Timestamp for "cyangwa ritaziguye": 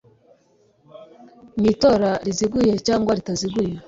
2.87-3.73